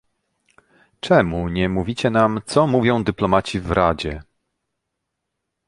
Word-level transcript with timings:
Czemu 0.99 1.49
nie 1.49 1.69
mówicie 1.69 2.09
nam, 2.09 2.41
co 2.45 2.67
mówią 2.67 3.03
dyplomaci 3.03 3.59
w 3.61 3.71
Radzie 3.71 4.21